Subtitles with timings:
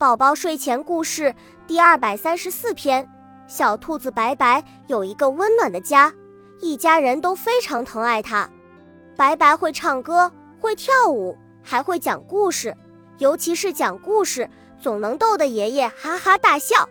[0.00, 1.34] 宝宝睡前故事
[1.66, 3.08] 第二百三十四篇：
[3.48, 6.14] 小兔子白白有一个温暖的家，
[6.60, 8.48] 一家人都非常疼爱它。
[9.16, 10.30] 白白会唱歌，
[10.60, 12.76] 会跳舞，还会讲故事，
[13.18, 14.48] 尤其是讲故事，
[14.80, 16.88] 总能逗得爷爷哈哈大笑。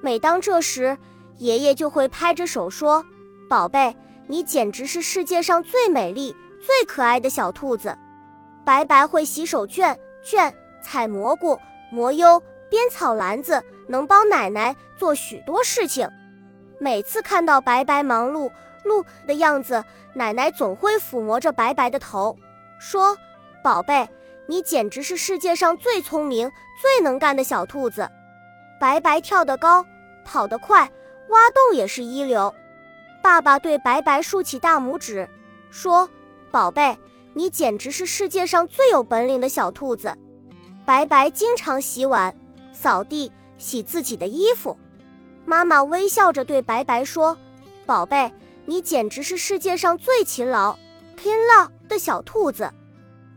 [0.00, 0.98] 每当这时，
[1.38, 3.06] 爷爷就会拍着手说
[3.48, 3.96] ：“宝贝，
[4.26, 7.96] 你简直是世界上最美丽、最可爱的小兔子。”
[8.66, 10.52] 白白会洗手绢、绢
[10.82, 11.56] 采蘑菇。
[11.92, 16.08] 磨优编草篮子，能帮奶奶做许多事情。
[16.78, 18.50] 每次看到白白忙碌
[18.82, 19.84] 碌的样子，
[20.14, 22.34] 奶奶总会抚摸着白白的头，
[22.80, 23.14] 说
[23.62, 24.08] ：“宝贝，
[24.46, 28.08] 你简直是世界上最聪明、最能干的小兔子。”
[28.80, 29.84] 白白跳得高，
[30.24, 30.90] 跑得快，
[31.28, 32.52] 挖洞也是一流。
[33.22, 35.28] 爸爸对白白竖起大拇指，
[35.70, 36.08] 说
[36.50, 36.96] ：“宝贝，
[37.34, 40.16] 你简直是世界上最有本领的小兔子。”
[40.84, 42.34] 白白经常洗碗、
[42.72, 44.76] 扫地、洗自己的衣服。
[45.44, 47.36] 妈妈微笑着对白白说
[47.86, 48.32] ：“宝贝，
[48.66, 50.76] 你简直是世界上最勤劳、
[51.16, 52.70] 勤劳的小兔子。”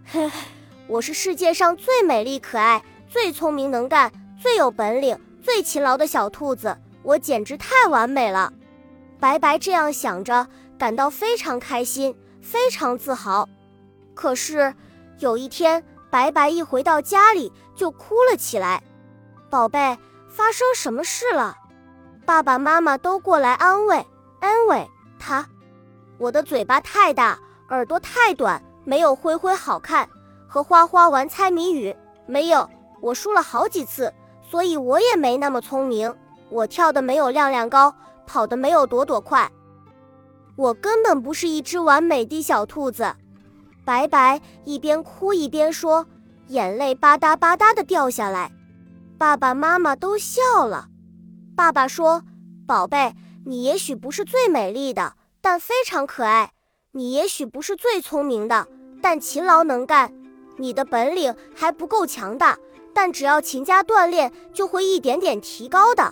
[0.05, 0.30] 嘿，
[0.88, 6.75] 我是世界上最美丽、可爱、最聪明、能干、最有本领、最勤劳的小兔子。
[7.03, 8.52] 我简直太完美了。
[9.20, 13.48] 白白这样想着，感到非常开心，非常自豪。
[14.14, 14.73] 可是
[15.20, 15.83] 有一天，
[16.16, 18.81] 白白一回到家里就哭了起来，
[19.49, 19.97] 宝贝，
[20.30, 21.58] 发生什么事了？
[22.25, 23.97] 爸爸妈妈都过来安慰
[24.39, 25.45] 安慰他。
[26.17, 30.08] 我的嘴巴太大，耳朵太短，没有灰灰好看。
[30.47, 31.93] 和花花玩猜谜语，
[32.25, 32.69] 没有，
[33.02, 36.16] 我输了好几次，所以我也没那么聪明。
[36.49, 37.93] 我跳的没有亮亮高，
[38.25, 39.52] 跑的没有朵朵快。
[40.55, 43.13] 我根本不是一只完美的小兔子。
[43.86, 46.08] 白白一边哭一边说，
[46.47, 48.52] 眼泪吧嗒吧嗒的掉下来。
[49.17, 50.88] 爸爸妈妈都笑了。
[51.55, 52.23] 爸爸说
[52.67, 53.14] ：“宝贝，
[53.45, 56.47] 你也许不是最美丽的，但非常可爱；
[56.92, 58.67] 你也许不是最聪明的，
[59.02, 60.10] 但勤劳能干；
[60.58, 62.58] 你的本领还不够强大，
[62.93, 66.11] 但只要勤加锻炼，就会一点点提高的。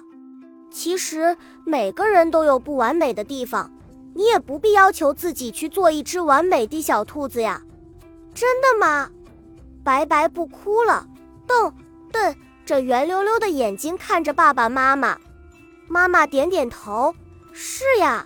[0.71, 3.69] 其实每个人都有不完美的地方。”
[4.15, 7.61] 你也不必要求自己去做一只完美的小兔子呀，
[8.33, 9.09] 真的吗？
[9.83, 11.07] 白白不哭了，
[11.47, 11.73] 瞪
[12.11, 12.35] 瞪
[12.65, 15.17] 着圆溜溜的眼睛看着爸爸妈妈。
[15.87, 17.13] 妈妈点点头，
[17.51, 18.25] 是呀。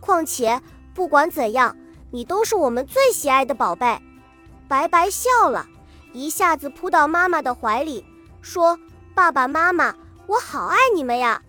[0.00, 0.60] 况且
[0.94, 1.76] 不管怎样，
[2.10, 3.98] 你都是我们最喜爱的宝贝。
[4.68, 5.66] 白白笑了，
[6.12, 8.04] 一下子扑到妈妈的怀里，
[8.42, 8.78] 说
[9.14, 9.94] ：“爸爸妈妈，
[10.26, 11.40] 我好爱你们呀。”